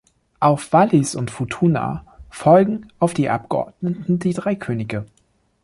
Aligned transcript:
Auf 0.39 0.73
Wallis 0.73 1.13
und 1.13 1.29
Futuna 1.29 2.03
folgen 2.31 2.87
auf 2.97 3.13
die 3.13 3.29
Abgeordneten 3.29 4.17
die 4.17 4.33
drei 4.33 4.55
Könige. 4.55 5.05